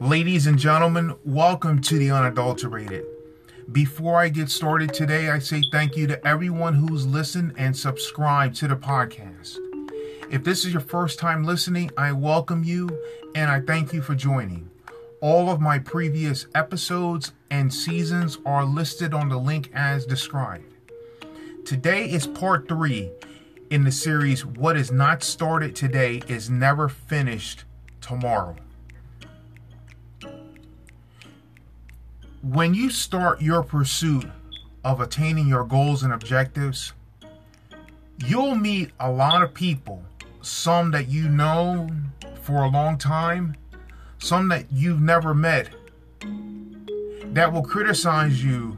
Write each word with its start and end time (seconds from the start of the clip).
Ladies 0.00 0.46
and 0.46 0.56
gentlemen, 0.56 1.16
welcome 1.24 1.80
to 1.82 1.98
the 1.98 2.12
Unadulterated. 2.12 3.04
Before 3.72 4.20
I 4.20 4.28
get 4.28 4.48
started 4.48 4.94
today, 4.94 5.28
I 5.28 5.40
say 5.40 5.60
thank 5.72 5.96
you 5.96 6.06
to 6.06 6.24
everyone 6.24 6.74
who's 6.74 7.04
listened 7.04 7.54
and 7.58 7.76
subscribed 7.76 8.54
to 8.58 8.68
the 8.68 8.76
podcast. 8.76 9.58
If 10.30 10.44
this 10.44 10.64
is 10.64 10.72
your 10.72 10.82
first 10.82 11.18
time 11.18 11.42
listening, 11.42 11.90
I 11.98 12.12
welcome 12.12 12.62
you 12.62 12.96
and 13.34 13.50
I 13.50 13.60
thank 13.60 13.92
you 13.92 14.00
for 14.00 14.14
joining. 14.14 14.70
All 15.20 15.50
of 15.50 15.60
my 15.60 15.80
previous 15.80 16.46
episodes 16.54 17.32
and 17.50 17.74
seasons 17.74 18.38
are 18.46 18.64
listed 18.64 19.12
on 19.12 19.28
the 19.28 19.38
link 19.38 19.68
as 19.74 20.06
described. 20.06 20.72
Today 21.64 22.08
is 22.08 22.28
part 22.28 22.68
three 22.68 23.10
in 23.68 23.82
the 23.82 23.90
series 23.90 24.46
What 24.46 24.76
is 24.76 24.92
Not 24.92 25.24
Started 25.24 25.74
Today 25.74 26.22
is 26.28 26.48
Never 26.48 26.88
Finished 26.88 27.64
Tomorrow. 28.00 28.54
When 32.42 32.72
you 32.72 32.88
start 32.90 33.42
your 33.42 33.64
pursuit 33.64 34.24
of 34.84 35.00
attaining 35.00 35.48
your 35.48 35.64
goals 35.64 36.04
and 36.04 36.12
objectives, 36.12 36.92
you'll 38.24 38.54
meet 38.54 38.92
a 39.00 39.10
lot 39.10 39.42
of 39.42 39.52
people, 39.52 40.04
some 40.40 40.92
that 40.92 41.08
you 41.08 41.28
know 41.28 41.88
for 42.42 42.62
a 42.62 42.68
long 42.68 42.96
time, 42.96 43.56
some 44.20 44.48
that 44.50 44.66
you've 44.70 45.00
never 45.00 45.34
met, 45.34 45.70
that 47.34 47.52
will 47.52 47.64
criticize 47.64 48.44
you 48.44 48.76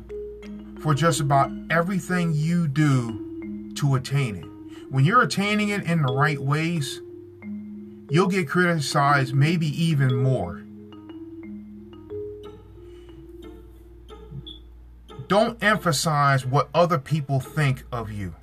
for 0.80 0.94
just 0.94 1.20
about 1.20 1.50
everything 1.68 2.32
you 2.32 2.66
do 2.66 3.72
to 3.74 3.94
attain 3.94 4.36
it. 4.36 4.90
When 4.90 5.04
you're 5.04 5.22
attaining 5.22 5.68
it 5.68 5.84
in 5.84 6.00
the 6.00 6.12
right 6.14 6.40
ways, 6.40 7.02
you'll 8.08 8.28
get 8.28 8.48
criticized 8.48 9.34
maybe 9.34 9.66
even 9.66 10.16
more. 10.16 10.62
Don't 15.30 15.62
emphasize 15.62 16.44
what 16.44 16.68
other 16.74 16.98
people 16.98 17.38
think 17.38 17.84
of 17.92 18.10
you. 18.10 18.34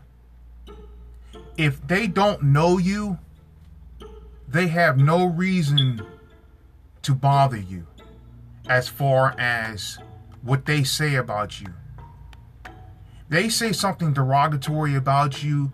If 1.57 1.85
they 1.85 2.07
don't 2.07 2.41
know 2.43 2.77
you, 2.77 3.19
they 4.47 4.67
have 4.67 4.97
no 4.97 5.25
reason 5.25 6.01
to 7.01 7.13
bother 7.13 7.57
you 7.57 7.87
as 8.69 8.87
far 8.87 9.35
as 9.37 9.97
what 10.41 10.65
they 10.65 10.85
say 10.85 11.15
about 11.15 11.59
you. 11.59 11.73
They 13.27 13.49
say 13.49 13.73
something 13.73 14.13
derogatory 14.13 14.95
about 14.95 15.43
you 15.43 15.73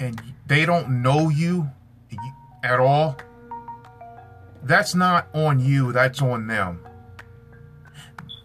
and 0.00 0.22
they 0.46 0.64
don't 0.64 1.02
know 1.02 1.28
you 1.28 1.68
at 2.64 2.80
all. 2.80 3.18
That's 4.62 4.94
not 4.94 5.28
on 5.34 5.60
you, 5.60 5.92
that's 5.92 6.22
on 6.22 6.46
them 6.46 6.86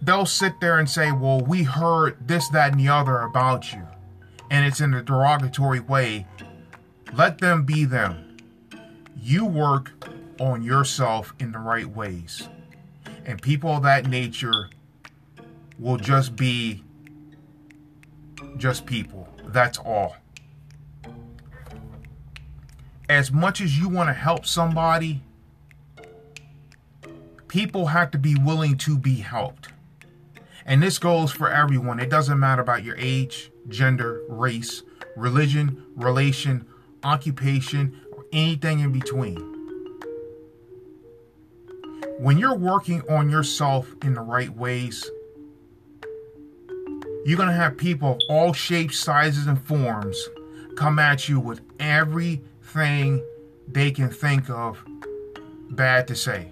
they'll 0.06 0.26
sit 0.26 0.60
there 0.62 0.80
and 0.80 0.90
say, 0.90 1.12
Well, 1.12 1.42
we 1.42 1.64
heard 1.64 2.28
this, 2.28 2.48
that, 2.50 2.72
and 2.72 2.80
the 2.80 2.88
other 2.88 3.20
about 3.20 3.74
you, 3.74 3.86
and 4.50 4.66
it's 4.66 4.80
in 4.80 4.94
a 4.94 5.02
derogatory 5.02 5.80
way. 5.80 6.28
Let 7.14 7.40
them 7.40 7.64
be 7.64 7.86
them. 7.86 8.38
You 9.20 9.46
work 9.46 9.92
on 10.40 10.64
yourself 10.64 11.34
in 11.40 11.52
the 11.52 11.60
right 11.60 11.88
ways. 11.88 12.50
And 13.26 13.42
people 13.42 13.72
of 13.72 13.84
that 13.84 14.08
nature 14.08 14.70
will 15.80 15.98
just 15.98 16.36
be 16.36 16.84
just 18.58 18.86
people. 18.86 19.28
That's 19.48 19.78
all. 19.80 20.18
As 23.08 23.32
much 23.32 23.62
as 23.62 23.78
you 23.78 23.88
want 23.88 24.10
to 24.10 24.14
help 24.14 24.46
somebody, 24.46 25.22
people 27.48 27.88
have 27.88 28.12
to 28.12 28.18
be 28.18 28.36
willing 28.36 28.78
to 28.80 28.98
be 28.98 29.16
helped. 29.16 29.70
And 30.66 30.82
this 30.82 30.98
goes 30.98 31.32
for 31.32 31.50
everyone. 31.50 32.00
It 32.00 32.10
doesn't 32.10 32.40
matter 32.40 32.62
about 32.62 32.84
your 32.84 32.96
age, 32.98 33.52
gender, 33.68 34.22
race, 34.28 34.82
religion, 35.16 35.84
relation, 35.96 36.66
occupation, 37.04 38.02
or 38.12 38.26
anything 38.34 38.80
in 38.80 38.92
between. 38.92 39.38
When 42.18 42.38
you're 42.38 42.56
working 42.56 43.02
on 43.10 43.30
yourself 43.30 43.94
in 44.02 44.16
the 44.16 44.22
right 44.22 44.50
ways, 44.50 45.10
you're 47.26 47.38
going 47.38 47.50
to 47.50 47.56
have 47.56 47.78
people 47.78 48.14
of 48.14 48.20
all 48.30 48.54
shapes, 48.54 48.98
sizes, 48.98 49.48
and 49.48 49.62
forms 49.62 50.18
come 50.78 50.98
at 50.98 51.30
you 51.30 51.40
with 51.40 51.62
everything 51.80 53.24
they 53.68 53.92
can 53.92 54.10
think 54.10 54.50
of 54.50 54.84
bad 55.70 56.08
to 56.08 56.16
say. 56.16 56.52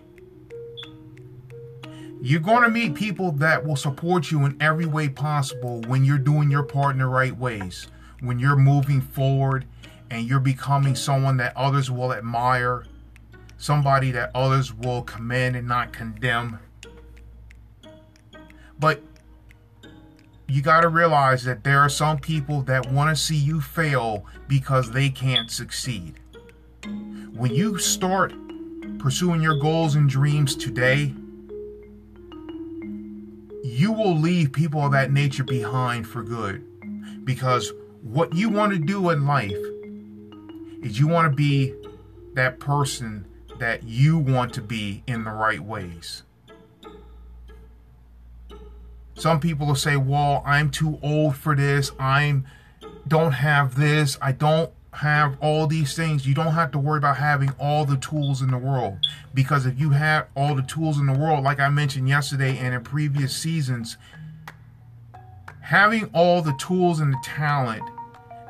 You're 2.25 2.39
going 2.39 2.63
to 2.63 2.69
meet 2.69 2.95
people 2.95 3.33
that 3.33 3.65
will 3.65 3.75
support 3.75 4.31
you 4.31 4.45
in 4.45 4.55
every 4.61 4.85
way 4.85 5.09
possible 5.09 5.81
when 5.87 6.05
you're 6.05 6.17
doing 6.17 6.49
your 6.49 6.63
part 6.63 6.93
in 6.93 6.99
the 6.99 7.05
right 7.05 7.37
ways. 7.37 7.87
When 8.21 8.39
you're 8.39 8.55
moving 8.55 9.01
forward 9.01 9.65
and 10.09 10.25
you're 10.25 10.39
becoming 10.39 10.95
someone 10.95 11.35
that 11.35 11.51
others 11.57 11.91
will 11.91 12.13
admire, 12.13 12.85
somebody 13.57 14.11
that 14.11 14.31
others 14.33 14.73
will 14.73 15.01
commend 15.01 15.57
and 15.57 15.67
not 15.67 15.91
condemn. 15.91 16.59
But 18.79 19.03
you 20.47 20.61
got 20.61 20.79
to 20.79 20.87
realize 20.87 21.43
that 21.43 21.65
there 21.65 21.79
are 21.79 21.89
some 21.89 22.19
people 22.19 22.61
that 22.61 22.89
want 22.89 23.09
to 23.09 23.21
see 23.21 23.35
you 23.35 23.59
fail 23.59 24.25
because 24.47 24.91
they 24.91 25.09
can't 25.09 25.51
succeed. 25.51 26.21
When 27.33 27.53
you 27.53 27.77
start 27.79 28.31
pursuing 28.97 29.41
your 29.41 29.59
goals 29.59 29.95
and 29.95 30.07
dreams 30.07 30.55
today, 30.55 31.13
you 33.63 33.93
will 33.93 34.15
leave 34.15 34.51
people 34.51 34.85
of 34.85 34.91
that 34.91 35.11
nature 35.11 35.43
behind 35.43 36.05
for 36.07 36.21
good. 36.21 36.63
Because 37.25 37.71
what 38.01 38.33
you 38.33 38.49
want 38.49 38.73
to 38.73 38.79
do 38.79 39.09
in 39.09 39.25
life 39.25 39.55
is 40.83 40.99
you 40.99 41.07
want 41.07 41.31
to 41.31 41.35
be 41.35 41.73
that 42.33 42.59
person 42.59 43.25
that 43.59 43.83
you 43.83 44.17
want 44.17 44.53
to 44.53 44.61
be 44.61 45.03
in 45.07 45.23
the 45.23 45.31
right 45.31 45.61
ways. 45.61 46.23
Some 49.15 49.39
people 49.39 49.67
will 49.67 49.75
say, 49.75 49.95
"Well, 49.95 50.43
I'm 50.45 50.69
too 50.69 50.99
old 51.01 51.37
for 51.37 51.55
this. 51.55 51.91
I'm 51.97 52.45
don't 53.07 53.31
have 53.31 53.75
this. 53.75 54.17
I 54.21 54.33
don't 54.33 54.71
have 54.93 55.37
all 55.41 55.67
these 55.67 55.95
things. 55.95 56.27
You 56.27 56.33
don't 56.33 56.53
have 56.53 56.71
to 56.71 56.79
worry 56.79 56.97
about 56.97 57.17
having 57.17 57.51
all 57.59 57.83
the 57.85 57.97
tools 57.97 58.41
in 58.41 58.51
the 58.51 58.57
world. 58.57 58.97
Because 59.33 59.65
if 59.65 59.79
you 59.79 59.89
have 59.89 60.27
all 60.35 60.55
the 60.55 60.61
tools 60.61 60.99
in 60.99 61.07
the 61.07 61.17
world, 61.17 61.43
like 61.43 61.59
I 61.59 61.69
mentioned 61.69 62.07
yesterday 62.07 62.57
and 62.57 62.73
in 62.73 62.83
previous 62.83 63.35
seasons, 63.35 63.97
having 65.61 66.05
all 66.13 66.41
the 66.41 66.53
tools 66.59 66.99
and 66.99 67.13
the 67.13 67.19
talent 67.23 67.83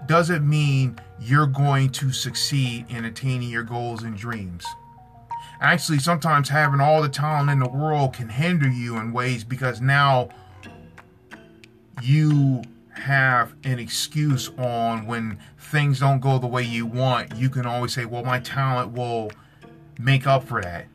doesn't 0.05 0.47
mean 0.47 0.99
you're 1.19 1.47
going 1.47 1.89
to 1.91 2.11
succeed 2.11 2.85
in 2.89 3.05
attaining 3.05 3.49
your 3.49 3.63
goals 3.63 4.03
and 4.03 4.17
dreams. 4.17 4.65
Actually, 5.61 5.99
sometimes 5.99 6.49
having 6.49 6.81
all 6.81 7.01
the 7.01 7.07
talent 7.07 7.49
in 7.49 7.59
the 7.59 7.69
world 7.69 8.13
can 8.13 8.27
hinder 8.27 8.67
you 8.67 8.97
in 8.97 9.13
ways 9.13 9.45
because 9.45 9.79
now 9.79 10.27
you 12.01 12.61
have 12.93 13.53
an 13.63 13.79
excuse 13.79 14.49
on 14.57 15.05
when 15.05 15.39
things 15.57 15.99
don't 15.99 16.19
go 16.19 16.37
the 16.37 16.47
way 16.47 16.63
you 16.63 16.85
want, 16.85 17.35
you 17.35 17.49
can 17.49 17.65
always 17.65 17.93
say, 17.93 18.05
well, 18.05 18.23
my 18.23 18.39
talent 18.39 18.93
will 18.93 19.31
make 19.99 20.27
up 20.27 20.43
for 20.43 20.61
that. 20.61 20.87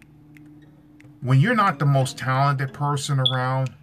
When 1.21 1.41
you're 1.41 1.55
not 1.55 1.79
the 1.79 1.87
most 1.87 2.17
talented 2.17 2.73
person 2.73 3.19
around, 3.19 3.75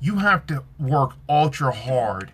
you 0.00 0.16
have 0.16 0.46
to 0.48 0.64
work 0.78 1.12
ultra 1.28 1.72
hard, 1.72 2.32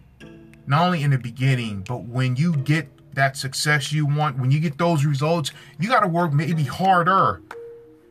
not 0.66 0.86
only 0.86 1.02
in 1.02 1.10
the 1.10 1.18
beginning, 1.18 1.84
but 1.86 2.04
when 2.04 2.34
you 2.34 2.56
get 2.56 2.88
that 3.14 3.36
success 3.36 3.92
you 3.92 4.06
want, 4.06 4.38
when 4.38 4.50
you 4.50 4.58
get 4.58 4.78
those 4.78 5.04
results, 5.04 5.52
you 5.78 5.88
got 5.88 6.00
to 6.00 6.08
work 6.08 6.32
maybe 6.32 6.64
harder. 6.64 7.42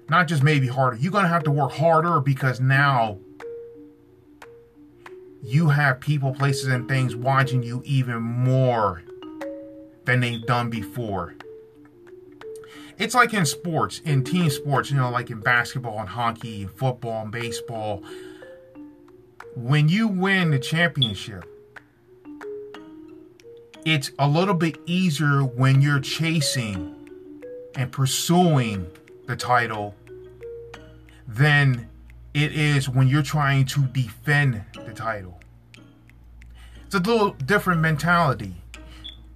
Not 0.09 0.27
just 0.27 0.43
maybe 0.43 0.67
harder, 0.67 0.95
you're 0.95 1.11
going 1.11 1.25
to 1.25 1.29
have 1.29 1.43
to 1.43 1.51
work 1.51 1.71
harder 1.73 2.21
because 2.21 2.61
now 2.61 3.17
you 5.41 5.69
have 5.69 5.99
people, 5.99 6.33
places, 6.33 6.65
and 6.67 6.87
things 6.87 7.15
watching 7.15 7.63
you 7.63 7.81
even 7.85 8.21
more 8.21 9.03
than 10.05 10.19
they've 10.19 10.45
done 10.45 10.69
before. 10.69 11.35
It's 12.97 13.13
like 13.13 13.33
in 13.33 13.45
sports, 13.45 14.01
in 14.05 14.23
team 14.23 14.49
sports, 14.49 14.89
you 14.89 14.97
know, 14.97 15.11
like 15.11 15.29
in 15.29 15.39
basketball 15.39 15.99
and 15.99 16.09
hockey, 16.09 16.63
and 16.63 16.71
football 16.71 17.23
and 17.23 17.31
baseball. 17.31 18.03
When 19.55 19.87
you 19.89 20.07
win 20.07 20.51
the 20.51 20.59
championship, 20.59 21.45
it's 23.85 24.11
a 24.17 24.27
little 24.27 24.53
bit 24.53 24.79
easier 24.85 25.43
when 25.43 25.81
you're 25.81 25.99
chasing 25.99 26.95
and 27.75 27.91
pursuing 27.91 28.87
the 29.27 29.35
title 29.35 29.95
than 31.27 31.87
it 32.37 32.53
is 32.53 32.87
when 32.87 33.07
you're 33.07 33.23
trying 33.23 33.65
to 33.65 33.81
defend 33.87 34.63
the 34.85 34.93
title. 34.93 35.39
It's 36.85 36.93
a 36.93 36.99
little 36.99 37.31
different 37.31 37.81
mentality. 37.81 38.61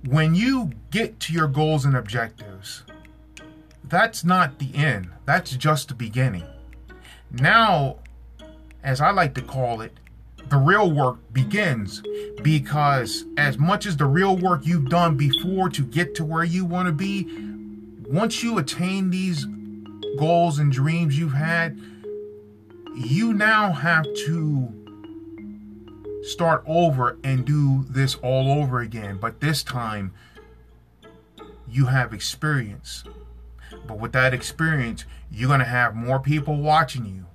When 0.06 0.36
you 0.36 0.74
get 0.92 1.20
to 1.22 1.34
your 1.34 1.48
goals 1.48 1.84
and 1.84 1.98
objectives, 1.98 2.84
that's 3.86 4.24
not 4.24 4.60
the 4.60 4.76
end, 4.76 5.10
that's 5.26 5.56
just 5.56 5.88
the 5.88 5.96
beginning. 5.96 6.46
Now, 7.32 7.98
as 8.84 9.02
I 9.02 9.10
like 9.10 9.34
to 9.34 9.42
call 9.42 9.82
it, 9.82 9.98
the 10.50 10.58
real 10.58 10.92
work 10.92 11.18
begins 11.34 12.04
because 12.44 13.26
as 13.36 13.58
much 13.58 13.88
as 13.88 13.98
the 13.98 14.06
real 14.06 14.38
work 14.38 14.62
you've 14.64 14.90
done 14.90 15.18
before 15.18 15.70
to 15.70 15.82
get 15.82 16.14
to 16.16 16.24
where 16.24 16.44
you 16.44 16.66
want 16.66 16.86
to 16.86 16.94
be, 16.94 17.28
once 18.08 18.44
you 18.44 18.60
attain 18.60 19.10
these 19.10 19.48
goals 20.20 20.60
and 20.60 20.72
dreams 20.72 21.18
you've 21.18 21.34
had, 21.34 21.80
you 22.96 23.34
now 23.34 23.72
have 23.72 24.04
to 24.26 24.82
start 26.24 26.64
over 26.66 27.18
and 27.24 27.46
do 27.46 27.86
this 27.90 28.16
all 28.16 28.52
over 28.62 28.80
again. 28.80 29.18
But 29.18 29.40
this 29.40 29.64
time, 29.64 30.14
you 31.68 31.86
have 31.88 32.14
experience. 32.14 33.04
But 33.88 34.00
with 34.00 34.12
that 34.14 34.34
experience, 34.34 35.06
you're 35.32 35.48
going 35.48 35.60
to 35.60 35.66
have 35.66 35.96
more 35.96 36.20
people 36.20 36.58
watching 36.58 37.06
you. 37.06 37.26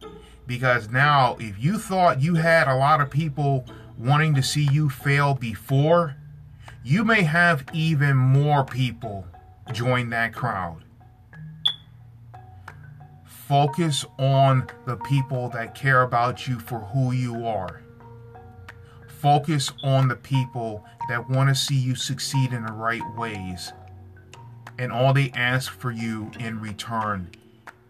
Because 0.47 0.91
now, 0.91 1.37
if 1.41 1.63
you 1.63 1.79
thought 1.79 2.21
you 2.21 2.35
had 2.37 2.69
a 2.69 2.77
lot 2.77 3.01
of 3.01 3.11
people 3.11 3.65
wanting 3.99 4.35
to 4.35 4.43
see 4.43 4.69
you 4.71 4.89
fail 4.89 5.35
before, 5.35 6.17
you 6.85 7.05
may 7.05 7.23
have 7.23 7.65
even 7.73 8.17
more 8.17 8.65
people 8.65 9.27
join 9.73 10.11
that 10.11 10.33
crowd. 10.33 10.86
Focus 13.47 14.05
on 14.19 14.67
the 14.87 14.97
people 14.97 15.49
that 15.51 15.73
care 15.73 16.03
about 16.03 16.49
you 16.49 16.59
for 16.59 16.81
who 16.81 17.13
you 17.13 17.47
are. 17.47 17.81
Focus 19.21 19.71
on 19.85 20.09
the 20.09 20.17
people 20.17 20.85
that 21.09 21.31
want 21.31 21.49
to 21.49 21.55
see 21.55 21.77
you 21.77 21.95
succeed 21.95 22.53
in 22.53 22.67
the 22.67 22.73
right 22.73 23.05
ways. 23.17 23.73
And 24.81 24.91
all 24.91 25.13
they 25.13 25.31
ask 25.31 25.73
for 25.73 25.93
you 25.93 26.33
in 26.41 26.61
return 26.61 27.31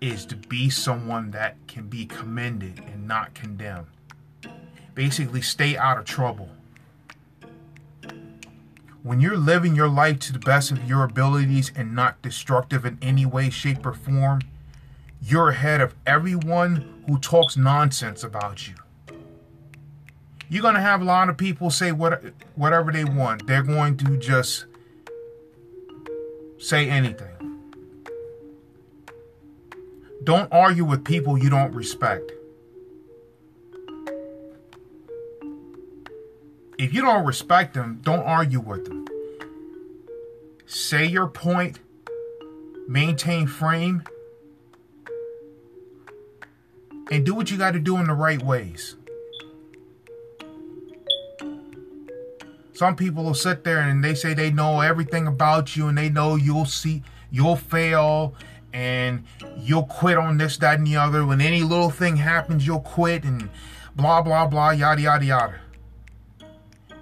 is 0.03 0.27
to 0.27 0.37
be 0.37 0.69
someone 0.69 1.31
that 1.31 1.57
can 1.67 1.89
be 1.89 2.05
commended 2.05 2.79
and 2.81 3.09
not 3.09 3.33
condemned. 3.33 3.87
Basically, 4.95 5.41
stay 5.41 5.75
out 5.75 5.97
of 5.97 6.05
trouble. 6.05 6.51
When 9.03 9.21
you're 9.21 9.39
living 9.39 9.75
your 9.75 9.89
life 9.89 10.19
to 10.19 10.35
the 10.35 10.39
best 10.39 10.71
of 10.71 10.87
your 10.87 11.03
abilities 11.03 11.73
and 11.75 11.95
not 11.95 12.21
destructive 12.21 12.85
in 12.85 12.99
any 13.01 13.25
way, 13.25 13.49
shape, 13.49 13.87
or 13.87 13.95
form, 13.95 14.41
you're 15.21 15.51
ahead 15.51 15.81
of 15.81 15.95
everyone 16.07 17.03
who 17.07 17.19
talks 17.19 17.57
nonsense 17.57 18.23
about 18.23 18.69
you. 18.69 18.75
You're 20.49 20.63
going 20.63 20.75
to 20.75 20.81
have 20.81 21.01
a 21.01 21.05
lot 21.05 21.29
of 21.29 21.37
people 21.37 21.71
say 21.71 21.91
what, 21.91 22.23
whatever 22.55 22.93
they 22.93 23.05
want. 23.05 23.47
They're 23.47 23.63
going 23.63 23.97
to 23.99 24.17
just 24.17 24.67
say 26.59 26.89
anything. 26.89 27.29
Don't 30.23 30.53
argue 30.53 30.85
with 30.85 31.05
people 31.05 31.39
you 31.39 31.51
don't 31.51 31.73
respect. 31.73 32.33
If 36.79 36.93
you 36.93 37.01
don't 37.01 37.25
respect 37.25 37.75
them, 37.75 38.01
don't 38.03 38.25
argue 38.25 38.61
with 38.61 38.85
them. 38.85 39.07
Say 40.67 41.07
your 41.07 41.27
point, 41.29 41.79
maintain 42.87 43.47
frame, 43.47 44.03
and 47.11 47.25
do 47.25 47.35
what 47.35 47.51
you 47.51 47.57
got 47.57 47.73
to 47.73 47.79
do 47.79 47.97
in 47.99 48.07
the 48.07 48.15
right 48.15 48.43
ways. 48.43 48.97
Some 52.75 52.95
people 52.95 53.25
will 53.25 53.35
sit 53.35 53.65
there 53.65 53.79
and 53.79 54.05
they 54.05 54.15
say 54.15 54.35
they 54.35 54.51
know 54.51 54.81
everything 54.81 55.27
about 55.27 55.77
you 55.77 55.89
and 55.89 55.97
they 55.97 56.11
know 56.11 56.37
you'll 56.37 56.67
see 56.67 57.03
you'll 57.31 57.57
fail 57.57 58.35
and 58.73 59.25
you'll 59.57 59.85
quit 59.85 60.19
on 60.19 60.37
this, 60.37 60.59
that, 60.59 60.77
and 60.79 60.87
the 60.87 60.97
other. 60.97 61.25
When 61.25 61.41
any 61.41 61.63
little 61.63 61.89
thing 61.89 62.17
happens, 62.17 62.67
you'll 62.67 62.81
quit 62.81 63.25
and 63.25 63.49
blah 63.95 64.21
blah 64.21 64.47
blah 64.47 64.71
yada 64.73 65.01
yada 65.01 65.25
yada. 65.25 65.61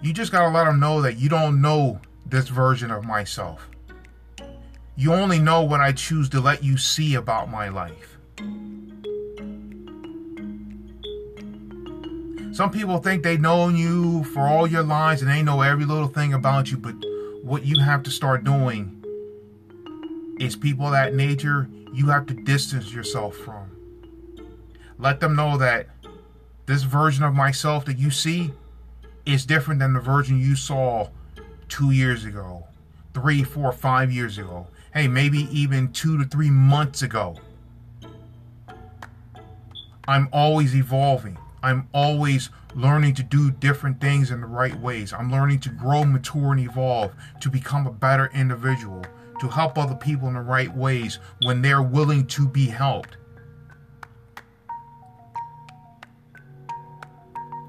You 0.01 0.13
just 0.13 0.31
gotta 0.31 0.55
let 0.55 0.65
them 0.65 0.79
know 0.79 1.03
that 1.03 1.19
you 1.19 1.29
don't 1.29 1.61
know 1.61 2.01
this 2.25 2.49
version 2.49 2.93
of 2.93 3.05
myself. 3.05 3.69
You 4.97 5.13
only 5.13 5.41
know 5.41 5.63
what 5.63 5.81
I 5.81 5.91
choose 5.91 6.29
to 6.29 6.41
let 6.41 6.63
you 6.63 6.79
see 6.79 7.17
about 7.17 7.51
my 7.51 7.69
life. 7.69 8.17
Some 12.55 12.71
people 12.71 12.99
think 12.99 13.25
they 13.25 13.37
know 13.37 13.69
you 13.69 14.23
for 14.23 14.47
all 14.47 14.69
your 14.69 14.85
lives 14.85 15.23
and 15.23 15.29
they 15.29 15.43
know 15.43 15.63
every 15.63 15.85
little 15.85 16.07
thing 16.07 16.33
about 16.35 16.71
you, 16.71 16.77
but 16.77 16.95
what 17.43 17.65
you 17.65 17.81
have 17.81 18.05
to 18.05 18.13
start 18.13 18.45
doing 18.45 19.05
is 20.39 20.55
people 20.55 20.89
that 20.93 21.15
nature 21.15 21.69
you 21.93 22.07
have 22.11 22.27
to 22.27 22.35
distance 22.35 22.93
yourself 22.93 23.35
from. 23.35 23.73
Let 25.01 25.19
them 25.19 25.35
know 25.35 25.59
that 25.59 25.89
this 26.67 26.85
version 26.85 27.25
of 27.25 27.35
myself 27.35 27.87
that 27.87 27.99
you 27.99 28.13
see 28.13 28.53
is 29.27 29.45
different 29.45 29.81
than 29.81 29.93
the 29.93 29.99
version 29.99 30.39
you 30.39 30.55
saw 30.55 31.09
two 31.69 31.91
years 31.91 32.25
ago, 32.25 32.69
three, 33.15 33.43
four, 33.43 33.73
five 33.73 34.13
years 34.13 34.39
ago. 34.39 34.69
Hey, 34.93 35.09
maybe 35.09 35.49
even 35.51 35.93
two 35.93 36.23
to 36.23 36.25
three 36.25 36.51
months 36.51 37.03
ago. 37.03 37.35
I'm 40.07 40.29
always 40.33 40.77
evolving. 40.77 41.37
I'm 41.65 41.89
always 41.95 42.51
learning 42.75 43.15
to 43.15 43.23
do 43.23 43.51
different 43.51 43.99
things 43.99 44.31
in 44.31 44.43
the 44.43 44.47
right 44.47 44.79
ways. 44.81 45.15
I'm 45.15 45.33
learning 45.33 45.61
to 45.61 45.71
grow, 45.71 46.05
mature, 46.05 46.53
and 46.53 46.61
evolve 46.61 47.15
to 47.41 47.49
become 47.49 47.87
a 47.87 47.91
better 47.91 48.31
individual, 48.35 49.03
to 49.41 49.49
help 49.49 49.79
other 49.79 49.95
people 49.95 50.29
in 50.29 50.35
the 50.35 50.43
right 50.43 50.77
ways 50.77 51.21
when 51.43 51.63
they're 51.63 51.81
willing 51.81 52.27
to 52.27 52.47
be 52.47 52.67
helped. 52.67 53.17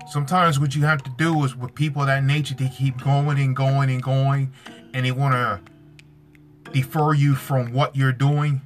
Sometimes 0.09 0.59
what 0.59 0.75
you 0.75 0.83
have 0.83 1.01
to 1.03 1.12
do 1.12 1.45
is 1.45 1.56
with 1.56 1.74
people 1.74 2.01
of 2.01 2.07
that 2.07 2.25
nature, 2.25 2.53
they 2.53 2.68
keep 2.68 3.01
going 3.01 3.39
and 3.39 3.56
going 3.56 3.89
and 3.89 4.03
going, 4.03 4.51
and 4.94 5.06
they 5.06 5.13
want 5.13 5.36
to 5.36 6.71
defer 6.74 7.13
you 7.13 7.33
from 7.33 7.71
what 7.71 7.95
you're 7.95 8.12
doing. 8.12 8.62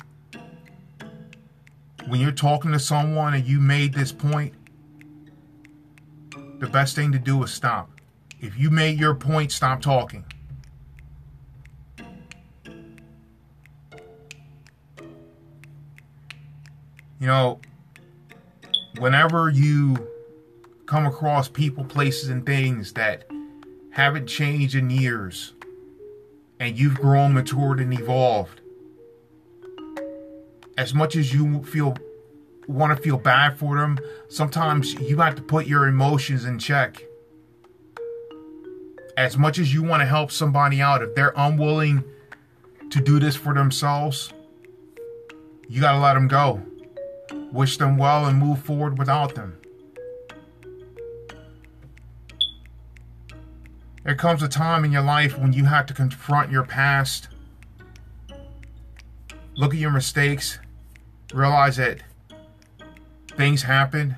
When 2.07 2.19
you're 2.19 2.31
talking 2.31 2.71
to 2.71 2.79
someone 2.79 3.35
and 3.35 3.45
you 3.45 3.59
made 3.59 3.93
this 3.93 4.11
point, 4.11 4.55
the 6.59 6.67
best 6.67 6.95
thing 6.95 7.11
to 7.13 7.19
do 7.19 7.41
is 7.43 7.51
stop. 7.51 7.89
If 8.41 8.57
you 8.57 8.69
made 8.69 8.99
your 8.99 9.15
point, 9.15 9.51
stop 9.51 9.81
talking. 9.81 10.25
You 17.19 17.27
know, 17.27 17.59
whenever 18.97 19.49
you 19.49 20.07
come 20.85 21.05
across 21.05 21.49
people, 21.49 21.83
places, 21.83 22.29
and 22.29 22.45
things 22.45 22.93
that 22.93 23.29
haven't 23.91 24.27
changed 24.27 24.75
in 24.75 24.89
years, 24.89 25.53
and 26.59 26.77
you've 26.77 26.95
grown, 26.95 27.33
matured, 27.33 27.79
and 27.79 27.93
evolved, 27.93 28.61
as 30.77 30.93
much 30.93 31.15
as 31.17 31.33
you 31.33 31.63
feel 31.63 31.97
want 32.73 32.95
to 32.95 33.01
feel 33.01 33.17
bad 33.17 33.57
for 33.57 33.77
them, 33.77 33.99
sometimes 34.29 34.93
you 34.93 35.17
have 35.17 35.35
to 35.35 35.41
put 35.41 35.65
your 35.65 35.87
emotions 35.87 36.45
in 36.45 36.59
check. 36.59 37.03
As 39.17 39.37
much 39.37 39.57
as 39.57 39.73
you 39.73 39.83
want 39.83 40.01
to 40.01 40.05
help 40.05 40.31
somebody 40.31 40.79
out, 40.81 41.01
if 41.01 41.15
they're 41.15 41.33
unwilling 41.35 42.03
to 42.91 43.01
do 43.01 43.19
this 43.19 43.35
for 43.35 43.53
themselves, 43.53 44.31
you 45.67 45.81
got 45.81 45.93
to 45.93 45.99
let 45.99 46.13
them 46.13 46.27
go. 46.27 46.61
Wish 47.51 47.77
them 47.77 47.97
well 47.97 48.27
and 48.27 48.37
move 48.37 48.59
forward 48.59 48.97
without 48.97 49.35
them. 49.35 49.59
There 54.03 54.15
comes 54.15 54.41
a 54.41 54.47
time 54.47 54.85
in 54.85 54.91
your 54.91 55.01
life 55.01 55.37
when 55.37 55.53
you 55.53 55.65
have 55.65 55.85
to 55.87 55.93
confront 55.93 56.51
your 56.51 56.63
past, 56.63 57.27
look 59.55 59.73
at 59.73 59.79
your 59.79 59.91
mistakes, 59.91 60.59
realize 61.33 61.77
that 61.77 61.99
things 63.39 63.61
happen, 63.61 64.17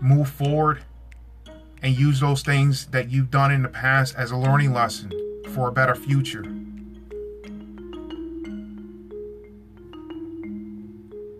move 0.00 0.28
forward, 0.28 0.84
and 1.82 1.98
use 1.98 2.20
those 2.20 2.42
things 2.42 2.86
that 2.86 3.10
you've 3.10 3.28
done 3.28 3.50
in 3.50 3.62
the 3.62 3.68
past 3.68 4.14
as 4.14 4.30
a 4.30 4.36
learning 4.36 4.72
lesson 4.72 5.10
for 5.52 5.66
a 5.66 5.72
better 5.72 5.96
future. 5.96 6.44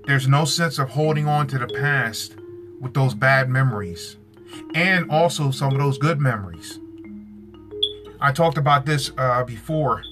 There's 0.09 0.27
no 0.27 0.45
sense 0.45 0.81
of 0.81 0.89
holding 0.89 1.29
on 1.29 1.47
to 1.47 1.59
the 1.59 1.69
past 1.69 2.35
with 2.81 2.93
those 2.95 3.15
bad 3.15 3.49
memories 3.49 4.17
and 4.75 5.09
also 5.09 5.53
some 5.53 5.75
of 5.75 5.79
those 5.79 5.97
good 5.97 6.21
memories. 6.21 6.81
I 8.21 8.33
talked 8.33 8.59
about 8.59 8.85
this 8.85 9.13
uh, 9.17 9.45
before. 9.45 10.03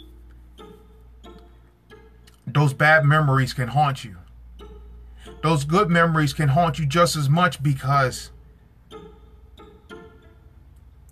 Those 2.46 2.72
bad 2.72 3.04
memories 3.04 3.52
can 3.52 3.66
haunt 3.66 4.04
you 4.04 4.18
those 5.42 5.64
good 5.64 5.90
memories 5.90 6.32
can 6.32 6.48
haunt 6.48 6.78
you 6.78 6.86
just 6.86 7.16
as 7.16 7.28
much 7.28 7.62
because 7.62 8.30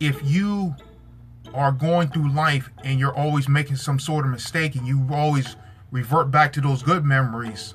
if 0.00 0.20
you 0.24 0.74
are 1.54 1.72
going 1.72 2.08
through 2.08 2.32
life 2.32 2.70
and 2.84 2.98
you're 3.00 3.14
always 3.14 3.48
making 3.48 3.76
some 3.76 3.98
sort 3.98 4.24
of 4.24 4.30
mistake 4.30 4.76
and 4.76 4.86
you 4.86 5.06
always 5.10 5.56
revert 5.90 6.30
back 6.30 6.52
to 6.52 6.60
those 6.60 6.82
good 6.82 7.04
memories, 7.04 7.74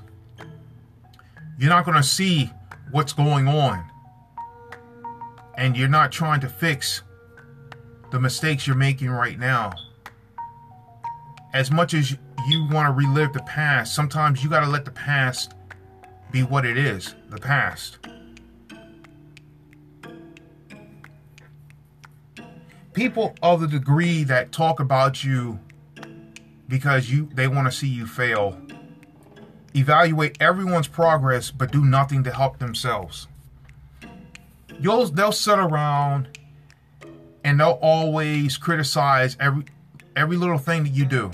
You're 1.58 1.70
not 1.70 1.86
going 1.86 1.96
to 1.96 2.02
see 2.02 2.50
what's 2.90 3.12
going 3.14 3.48
on. 3.48 3.84
And 5.56 5.76
you're 5.76 5.88
not 5.88 6.12
trying 6.12 6.40
to 6.40 6.48
fix 6.48 7.02
the 8.10 8.20
mistakes 8.20 8.66
you're 8.66 8.76
making 8.76 9.10
right 9.10 9.38
now. 9.38 9.72
As 11.54 11.70
much 11.70 11.94
as 11.94 12.12
you 12.48 12.68
want 12.70 12.88
to 12.88 12.92
relive 12.92 13.32
the 13.32 13.42
past, 13.44 13.94
sometimes 13.94 14.44
you 14.44 14.50
got 14.50 14.60
to 14.60 14.68
let 14.68 14.84
the 14.84 14.90
past 14.90 15.54
be 16.30 16.42
what 16.42 16.64
it 16.64 16.76
is 16.76 17.14
the 17.28 17.38
past. 17.38 17.98
People 22.92 23.34
of 23.42 23.60
the 23.60 23.68
degree 23.68 24.24
that 24.24 24.52
talk 24.52 24.80
about 24.80 25.22
you 25.22 25.58
because 26.68 27.10
you 27.10 27.28
they 27.34 27.46
want 27.46 27.66
to 27.66 27.72
see 27.72 27.88
you 27.88 28.06
fail 28.06 28.58
evaluate 29.74 30.36
everyone's 30.40 30.88
progress 30.88 31.50
but 31.50 31.70
do 31.70 31.84
nothing 31.84 32.24
to 32.24 32.32
help 32.32 32.58
themselves. 32.58 33.28
You'll 34.80 35.06
they'll 35.06 35.32
sit 35.32 35.58
around 35.58 36.38
and 37.44 37.60
they'll 37.60 37.78
always 37.82 38.56
criticize 38.56 39.36
every 39.38 39.64
every 40.16 40.36
little 40.36 40.58
thing 40.58 40.84
that 40.84 40.92
you 40.92 41.04
do. 41.04 41.30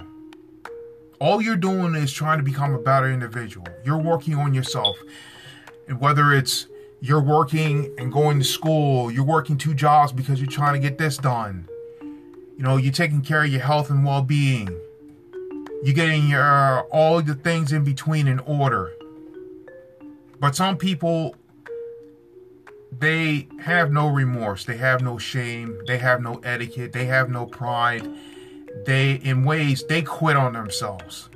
All 1.22 1.40
you're 1.40 1.56
doing 1.56 1.94
is 1.94 2.12
trying 2.12 2.38
to 2.38 2.44
become 2.44 2.74
a 2.74 2.78
better 2.78 3.08
individual. 3.08 3.68
You're 3.84 3.98
working 3.98 4.34
on 4.34 4.52
yourself. 4.52 4.96
And 5.86 6.00
whether 6.00 6.32
it's 6.32 6.66
you're 7.00 7.22
working 7.22 7.94
and 7.96 8.12
going 8.12 8.38
to 8.40 8.44
school, 8.44 9.10
you're 9.10 9.24
working 9.24 9.56
two 9.56 9.72
jobs 9.72 10.12
because 10.12 10.40
you're 10.40 10.50
trying 10.50 10.74
to 10.74 10.80
get 10.80 10.98
this 10.98 11.16
done. 11.16 11.68
You 12.00 12.64
know, 12.64 12.76
you're 12.76 12.92
taking 12.92 13.22
care 13.22 13.44
of 13.44 13.50
your 13.50 13.62
health 13.62 13.88
and 13.90 14.04
well-being 14.04 14.68
you're 15.82 15.94
getting 15.94 16.28
your 16.28 16.82
all 16.92 17.20
the 17.20 17.34
things 17.34 17.72
in 17.72 17.82
between 17.82 18.28
in 18.28 18.38
order. 18.40 18.92
But 20.38 20.54
some 20.54 20.76
people 20.76 21.34
they 22.96 23.48
have 23.60 23.90
no 23.90 24.08
remorse, 24.08 24.64
they 24.64 24.76
have 24.76 25.02
no 25.02 25.18
shame, 25.18 25.80
they 25.86 25.98
have 25.98 26.20
no 26.22 26.36
etiquette, 26.44 26.92
they 26.92 27.06
have 27.06 27.30
no 27.30 27.46
pride. 27.46 28.08
They 28.84 29.12
in 29.12 29.44
ways 29.44 29.84
they 29.88 30.02
quit 30.02 30.36
on 30.36 30.52
themselves. 30.54 31.28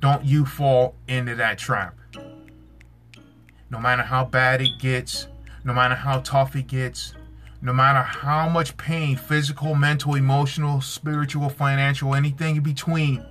Don't 0.00 0.24
you 0.24 0.46
fall 0.46 0.94
into 1.08 1.34
that 1.34 1.58
trap. 1.58 1.96
No 3.70 3.80
matter 3.80 4.02
how 4.02 4.24
bad 4.24 4.60
it 4.60 4.78
gets, 4.78 5.26
no 5.64 5.72
matter 5.72 5.94
how 5.94 6.20
tough 6.20 6.54
it 6.54 6.68
gets, 6.68 7.12
no 7.60 7.72
matter 7.72 8.02
how 8.02 8.48
much 8.48 8.76
pain, 8.76 9.16
physical, 9.16 9.74
mental, 9.74 10.14
emotional, 10.14 10.80
spiritual, 10.80 11.48
financial, 11.48 12.14
anything 12.14 12.56
in 12.56 12.62
between, 12.62 13.24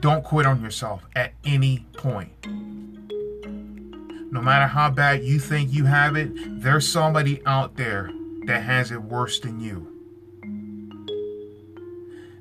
don't 0.00 0.22
quit 0.22 0.44
on 0.44 0.60
yourself 0.60 1.06
at 1.16 1.32
any 1.44 1.86
point. 1.94 2.30
No 4.30 4.42
matter 4.42 4.66
how 4.66 4.90
bad 4.90 5.24
you 5.24 5.38
think 5.38 5.72
you 5.72 5.86
have 5.86 6.16
it, 6.16 6.30
there's 6.60 6.86
somebody 6.86 7.40
out 7.46 7.76
there 7.76 8.10
that 8.46 8.62
has 8.62 8.90
it 8.90 9.02
worse 9.02 9.38
than 9.40 9.60
you. 9.60 9.92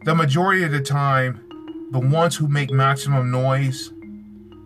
The 0.06 0.16
majority 0.16 0.64
of 0.64 0.72
the 0.72 0.82
time, 0.82 1.90
the 1.92 2.00
ones 2.00 2.36
who 2.36 2.48
make 2.48 2.72
maximum 2.72 3.32
noise 3.32 3.92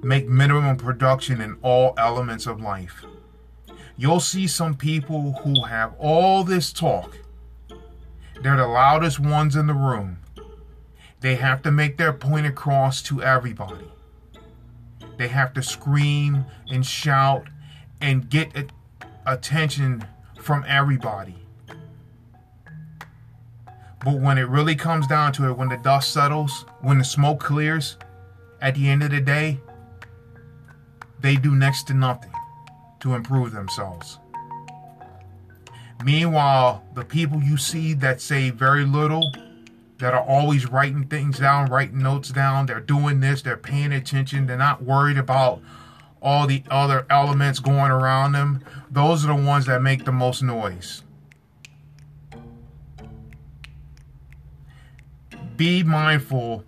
make 0.01 0.27
minimum 0.27 0.77
production 0.77 1.41
in 1.41 1.57
all 1.61 1.93
elements 1.97 2.47
of 2.47 2.61
life 2.61 3.03
you'll 3.99 4.21
see 4.21 4.47
some 4.47 4.75
people 4.75 5.33
who 5.43 5.65
have 5.65 5.93
all 5.99 6.45
this 6.45 6.71
talk. 6.71 7.17
They're 8.41 8.55
the 8.55 8.65
loudest 8.65 9.19
ones 9.19 9.57
in 9.57 9.67
the 9.67 9.73
room. 9.73 10.19
They 11.19 11.35
have 11.35 11.61
to 11.63 11.71
make 11.71 11.97
their 11.97 12.13
point 12.13 12.45
across 12.45 13.01
to 13.03 13.21
everybody. 13.21 13.91
They 15.17 15.27
have 15.27 15.53
to 15.55 15.61
scream 15.61 16.45
and 16.71 16.85
shout 16.85 17.49
and 17.99 18.29
get 18.29 18.71
attention 19.25 20.05
from 20.39 20.65
everybody. 20.67 21.35
But 24.03 24.19
when 24.19 24.37
it 24.37 24.47
really 24.47 24.75
comes 24.75 25.07
down 25.07 25.33
to 25.33 25.49
it, 25.49 25.57
when 25.57 25.69
the 25.69 25.77
dust 25.77 26.13
settles, 26.13 26.65
when 26.81 26.97
the 26.97 27.03
smoke 27.03 27.39
clears, 27.41 27.97
at 28.61 28.75
the 28.75 28.87
end 28.87 29.03
of 29.03 29.11
the 29.11 29.21
day, 29.21 29.59
they 31.19 31.35
do 31.35 31.55
next 31.55 31.83
to 31.87 31.93
nothing 31.93 32.31
to 33.01 33.13
improve 33.13 33.51
themselves. 33.51 34.19
Meanwhile, 36.03 36.83
the 36.93 37.03
people 37.03 37.43
you 37.43 37.57
see 37.57 37.93
that 37.95 38.21
say 38.21 38.51
very 38.51 38.85
little, 38.85 39.33
that 39.97 40.13
are 40.13 40.23
always 40.23 40.65
writing 40.65 41.05
things 41.05 41.39
down, 41.39 41.69
writing 41.69 42.01
notes 42.01 42.29
down, 42.29 42.65
they're 42.65 42.79
doing 42.79 43.19
this, 43.19 43.41
they're 43.41 43.57
paying 43.57 43.91
attention, 43.91 44.47
they're 44.47 44.57
not 44.57 44.81
worried 44.81 45.17
about 45.17 45.61
all 46.21 46.47
the 46.47 46.63
other 46.69 47.05
elements 47.09 47.59
going 47.59 47.91
around 47.91 48.33
them, 48.33 48.63
those 48.89 49.23
are 49.23 49.27
the 49.27 49.35
ones 49.35 49.65
that 49.65 49.81
make 49.81 50.05
the 50.05 50.11
most 50.11 50.43
noise. 50.43 51.03
Be 55.55 55.83
mindful 55.83 56.63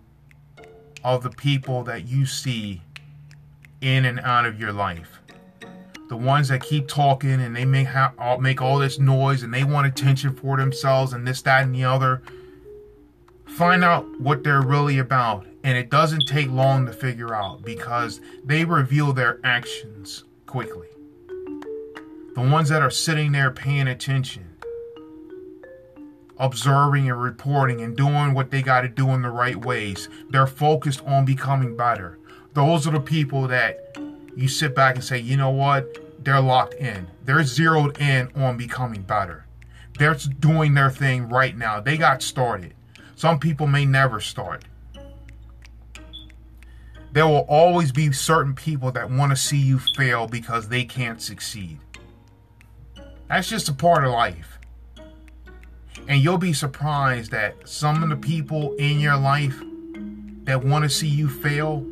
of 1.03 1.23
the 1.23 1.29
people 1.29 1.83
that 1.83 2.07
you 2.07 2.25
see 2.25 2.81
in 3.79 4.05
and 4.05 4.19
out 4.19 4.45
of 4.45 4.59
your 4.59 4.71
life 4.71 5.21
the 6.11 6.17
ones 6.17 6.49
that 6.49 6.61
keep 6.61 6.89
talking 6.89 7.39
and 7.39 7.55
they 7.55 7.63
make 7.63 7.87
ha- 7.87 8.11
uh, 8.19 8.35
make 8.35 8.61
all 8.61 8.77
this 8.77 8.99
noise 8.99 9.43
and 9.43 9.53
they 9.53 9.63
want 9.63 9.87
attention 9.87 10.35
for 10.35 10.57
themselves 10.57 11.13
and 11.13 11.25
this, 11.25 11.41
that, 11.41 11.63
and 11.63 11.73
the 11.73 11.85
other. 11.85 12.21
Find 13.57 13.83
out 13.83 14.19
what 14.19 14.43
they're 14.43 14.61
really 14.61 14.97
about, 14.97 15.45
and 15.63 15.77
it 15.77 15.89
doesn't 15.89 16.25
take 16.25 16.49
long 16.49 16.85
to 16.85 16.93
figure 16.93 17.35
out 17.35 17.63
because 17.63 18.21
they 18.45 18.63
reveal 18.63 19.11
their 19.11 19.39
actions 19.43 20.23
quickly. 20.45 20.87
The 22.33 22.47
ones 22.49 22.69
that 22.69 22.81
are 22.81 22.89
sitting 22.89 23.33
there 23.33 23.51
paying 23.51 23.89
attention, 23.89 24.55
observing 26.37 27.09
and 27.09 27.21
reporting 27.21 27.81
and 27.81 27.95
doing 27.95 28.33
what 28.33 28.51
they 28.51 28.61
got 28.61 28.81
to 28.81 28.87
do 28.87 29.09
in 29.09 29.21
the 29.21 29.29
right 29.29 29.57
ways, 29.57 30.07
they're 30.29 30.47
focused 30.47 31.03
on 31.05 31.25
becoming 31.25 31.75
better. 31.75 32.17
Those 32.53 32.87
are 32.87 32.91
the 32.91 33.01
people 33.01 33.47
that 33.49 33.97
you 34.33 34.47
sit 34.47 34.73
back 34.73 34.95
and 34.95 35.03
say, 35.03 35.19
you 35.19 35.35
know 35.35 35.49
what? 35.49 36.23
They're 36.23 36.39
locked 36.39 36.75
in. 36.75 37.07
They're 37.25 37.43
zeroed 37.43 37.99
in 37.99 38.31
on 38.33 38.55
becoming 38.55 39.01
better. 39.01 39.45
They're 39.99 40.15
doing 40.39 40.73
their 40.73 40.89
thing 40.89 41.27
right 41.27 41.55
now. 41.55 41.81
They 41.81 41.97
got 41.97 42.23
started. 42.23 42.75
Some 43.21 43.37
people 43.37 43.67
may 43.67 43.85
never 43.85 44.19
start. 44.19 44.65
There 47.11 47.27
will 47.27 47.45
always 47.47 47.91
be 47.91 48.11
certain 48.13 48.55
people 48.55 48.91
that 48.93 49.11
want 49.11 49.29
to 49.31 49.35
see 49.35 49.59
you 49.59 49.77
fail 49.77 50.25
because 50.25 50.69
they 50.69 50.85
can't 50.85 51.21
succeed. 51.21 51.77
That's 53.29 53.47
just 53.47 53.69
a 53.69 53.73
part 53.73 54.05
of 54.05 54.11
life. 54.11 54.57
And 56.07 56.19
you'll 56.19 56.39
be 56.39 56.51
surprised 56.51 57.29
that 57.29 57.69
some 57.69 58.01
of 58.01 58.09
the 58.09 58.15
people 58.15 58.73
in 58.77 58.99
your 58.99 59.17
life 59.17 59.61
that 60.45 60.63
want 60.63 60.83
to 60.85 60.89
see 60.89 61.07
you 61.07 61.29
fail 61.29 61.85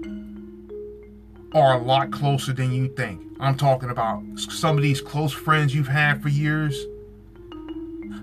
are 1.54 1.76
a 1.76 1.84
lot 1.84 2.10
closer 2.10 2.54
than 2.54 2.72
you 2.72 2.88
think. 2.96 3.22
I'm 3.40 3.56
talking 3.56 3.92
about 3.92 4.24
some 4.36 4.78
of 4.78 4.82
these 4.82 5.00
close 5.00 5.32
friends 5.32 5.76
you've 5.76 5.90
had 5.90 6.24
for 6.24 6.30
years, 6.30 6.88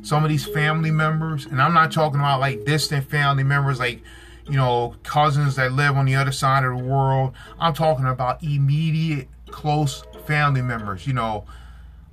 some 0.06 0.22
of 0.22 0.30
these 0.30 0.46
family 0.46 0.92
members, 0.92 1.46
and 1.46 1.60
I'm 1.60 1.74
not 1.74 1.90
talking 1.90 2.20
about 2.20 2.38
like 2.38 2.64
distant 2.64 3.10
family 3.10 3.42
members 3.42 3.80
like, 3.80 4.02
you 4.48 4.56
know, 4.56 4.94
cousins 5.02 5.56
that 5.56 5.72
live 5.72 5.96
on 5.96 6.04
the 6.04 6.14
other 6.14 6.30
side 6.30 6.62
of 6.62 6.78
the 6.78 6.84
world. 6.84 7.34
I'm 7.58 7.74
talking 7.74 8.06
about 8.06 8.40
immediate 8.42 9.26
close 9.50 10.04
family 10.24 10.62
members, 10.62 11.08
you 11.08 11.12
know, 11.12 11.44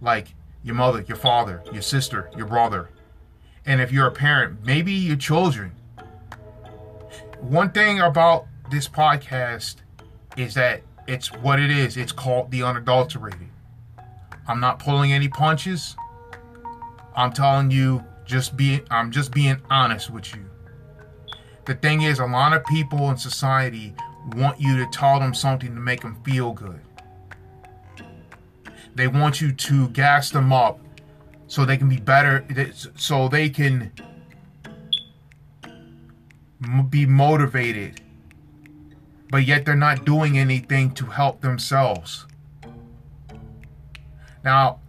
like 0.01 0.33
your 0.63 0.73
mother, 0.73 1.05
your 1.07 1.17
father, 1.17 1.61
your 1.71 1.83
sister, 1.83 2.31
your 2.35 2.47
brother. 2.47 2.89
And 3.63 3.79
if 3.79 3.91
you're 3.91 4.07
a 4.07 4.11
parent, 4.11 4.65
maybe 4.65 4.91
your 4.91 5.15
children. 5.15 5.73
One 7.41 7.71
thing 7.71 7.99
about 7.99 8.47
this 8.71 8.87
podcast 8.87 9.75
is 10.35 10.55
that 10.55 10.81
it's 11.07 11.31
what 11.31 11.59
it 11.59 11.69
is. 11.69 11.95
It's 11.95 12.11
called 12.11 12.49
the 12.49 12.63
unadulterated. 12.63 13.49
I'm 14.47 14.59
not 14.59 14.79
pulling 14.79 15.13
any 15.13 15.27
punches. 15.27 15.95
I'm 17.15 17.31
telling 17.31 17.71
you, 17.71 18.03
just 18.25 18.55
be 18.55 18.81
I'm 18.89 19.11
just 19.11 19.31
being 19.31 19.61
honest 19.69 20.09
with 20.09 20.33
you. 20.35 20.45
The 21.65 21.75
thing 21.75 22.01
is, 22.01 22.19
a 22.19 22.25
lot 22.25 22.53
of 22.53 22.65
people 22.65 23.09
in 23.09 23.17
society 23.17 23.93
want 24.35 24.59
you 24.59 24.77
to 24.77 24.91
tell 24.91 25.19
them 25.19 25.33
something 25.33 25.73
to 25.73 25.79
make 25.79 26.01
them 26.01 26.21
feel 26.23 26.51
good. 26.53 26.81
They 28.95 29.07
want 29.07 29.41
you 29.41 29.51
to 29.51 29.89
gas 29.89 30.29
them 30.29 30.53
up 30.53 30.79
so 31.47 31.65
they 31.65 31.77
can 31.77 31.89
be 31.89 31.99
better, 31.99 32.45
so 32.95 33.27
they 33.27 33.49
can 33.49 33.91
be 36.89 37.05
motivated 37.05 38.01
but 39.33 39.47
yet 39.47 39.65
they're 39.65 39.75
not 39.75 40.05
doing 40.05 40.37
anything 40.37 40.91
to 40.91 41.07
help 41.07 41.41
themselves. 41.41 42.27
Now, 44.43 44.79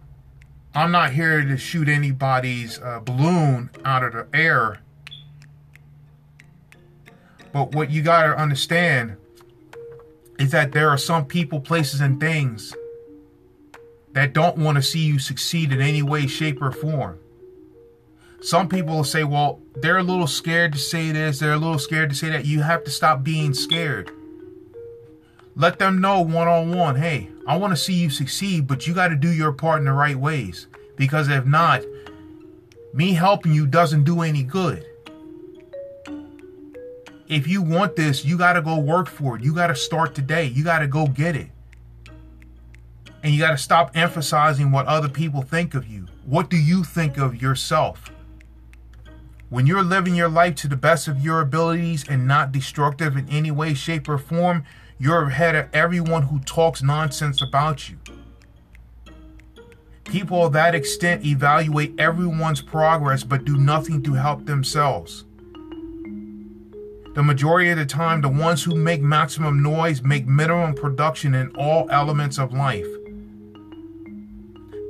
I'm 0.75 0.91
not 0.91 1.13
here 1.13 1.41
to 1.41 1.57
shoot 1.57 1.87
anybody's 1.87 2.79
uh, 2.79 2.99
balloon 2.99 3.69
out 3.85 4.03
of 4.03 4.11
the 4.11 4.27
air. 4.33 4.81
But 7.53 7.73
what 7.73 7.89
you 7.89 8.01
got 8.01 8.23
to 8.23 8.37
understand 8.37 9.15
is 10.37 10.51
that 10.51 10.73
there 10.73 10.89
are 10.89 10.97
some 10.97 11.25
people, 11.25 11.61
places, 11.61 12.01
and 12.01 12.19
things 12.19 12.75
that 14.11 14.33
don't 14.33 14.57
want 14.57 14.75
to 14.75 14.81
see 14.81 14.99
you 14.99 15.17
succeed 15.17 15.71
in 15.71 15.79
any 15.79 16.01
way, 16.01 16.27
shape, 16.27 16.61
or 16.61 16.73
form. 16.73 17.19
Some 18.41 18.67
people 18.67 18.97
will 18.97 19.03
say, 19.05 19.23
well, 19.23 19.61
they're 19.75 19.97
a 19.97 20.03
little 20.03 20.27
scared 20.27 20.73
to 20.73 20.79
say 20.79 21.11
this, 21.11 21.39
they're 21.39 21.53
a 21.53 21.57
little 21.57 21.79
scared 21.79 22.09
to 22.09 22.15
say 22.15 22.29
that. 22.29 22.45
You 22.45 22.61
have 22.61 22.83
to 22.83 22.91
stop 22.91 23.23
being 23.23 23.53
scared. 23.53 24.11
Let 25.57 25.79
them 25.79 26.01
know 26.01 26.19
one 26.19 26.49
on 26.49 26.75
one 26.75 26.97
hey, 26.97 27.29
I 27.47 27.55
want 27.55 27.71
to 27.71 27.77
see 27.77 27.93
you 27.93 28.09
succeed, 28.09 28.67
but 28.67 28.85
you 28.85 28.93
got 28.93 29.07
to 29.07 29.15
do 29.15 29.31
your 29.31 29.53
part 29.53 29.79
in 29.79 29.85
the 29.85 29.93
right 29.93 30.17
ways. 30.17 30.67
Because 30.97 31.29
if 31.29 31.45
not, 31.45 31.81
me 32.93 33.13
helping 33.13 33.53
you 33.53 33.65
doesn't 33.65 34.03
do 34.03 34.21
any 34.21 34.43
good. 34.43 34.85
If 37.27 37.47
you 37.47 37.61
want 37.61 37.95
this, 37.95 38.25
you 38.25 38.37
got 38.37 38.53
to 38.53 38.61
go 38.61 38.77
work 38.77 39.07
for 39.07 39.37
it. 39.37 39.43
You 39.43 39.53
got 39.53 39.67
to 39.67 39.75
start 39.75 40.13
today. 40.13 40.45
You 40.45 40.63
got 40.63 40.79
to 40.79 40.87
go 40.87 41.07
get 41.07 41.35
it. 41.35 41.47
And 43.23 43.33
you 43.33 43.39
got 43.39 43.51
to 43.51 43.57
stop 43.57 43.91
emphasizing 43.95 44.71
what 44.71 44.85
other 44.85 45.09
people 45.09 45.41
think 45.41 45.73
of 45.73 45.87
you. 45.87 46.05
What 46.25 46.49
do 46.49 46.57
you 46.57 46.83
think 46.83 47.17
of 47.17 47.41
yourself? 47.41 48.11
When 49.49 49.65
you're 49.65 49.83
living 49.83 50.15
your 50.15 50.29
life 50.29 50.55
to 50.55 50.67
the 50.67 50.75
best 50.75 51.07
of 51.07 51.23
your 51.23 51.39
abilities 51.39 52.05
and 52.07 52.27
not 52.27 52.51
destructive 52.51 53.15
in 53.15 53.27
any 53.29 53.51
way, 53.51 53.73
shape, 53.73 54.09
or 54.09 54.17
form, 54.17 54.65
you're 54.97 55.25
ahead 55.25 55.55
of 55.55 55.67
everyone 55.73 56.23
who 56.23 56.39
talks 56.39 56.81
nonsense 56.81 57.41
about 57.41 57.89
you. 57.89 57.97
People 60.05 60.45
of 60.45 60.53
that 60.53 60.73
extent 60.73 61.25
evaluate 61.25 61.99
everyone's 61.99 62.61
progress 62.61 63.23
but 63.23 63.43
do 63.43 63.57
nothing 63.57 64.01
to 64.03 64.13
help 64.13 64.45
themselves. 64.45 65.25
The 67.15 67.23
majority 67.23 67.69
of 67.69 67.77
the 67.77 67.85
time, 67.85 68.21
the 68.21 68.29
ones 68.29 68.63
who 68.63 68.75
make 68.75 69.01
maximum 69.01 69.61
noise 69.61 70.01
make 70.01 70.27
minimum 70.27 70.75
production 70.75 71.33
in 71.33 71.53
all 71.55 71.89
elements 71.89 72.37
of 72.37 72.53
life. 72.53 72.87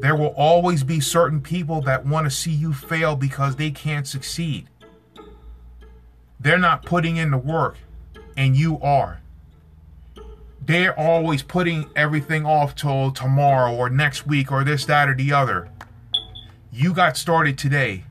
There 0.01 0.15
will 0.15 0.33
always 0.35 0.83
be 0.83 0.99
certain 0.99 1.41
people 1.41 1.81
that 1.81 2.05
want 2.05 2.25
to 2.25 2.31
see 2.31 2.51
you 2.51 2.73
fail 2.73 3.15
because 3.15 3.55
they 3.55 3.71
can't 3.71 4.07
succeed. 4.07 4.69
They're 6.39 6.59
not 6.59 6.85
putting 6.85 7.17
in 7.17 7.31
the 7.31 7.37
work, 7.37 7.77
and 8.35 8.55
you 8.55 8.79
are 8.81 9.21
they're 10.65 10.97
always 10.99 11.43
putting 11.43 11.89
everything 11.95 12.45
off 12.45 12.75
till 12.75 13.11
tomorrow 13.11 13.73
or 13.73 13.89
next 13.89 14.25
week 14.25 14.51
or 14.51 14.63
this, 14.63 14.85
that, 14.85 15.07
or 15.07 15.13
the 15.13 15.31
other. 15.31 15.69
You 16.71 16.93
got 16.93 17.17
started 17.17 17.57
today, 17.57 18.05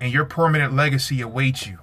and 0.00 0.12
your 0.12 0.24
permanent 0.24 0.74
legacy 0.74 1.20
awaits 1.20 1.66
you. 1.66 1.78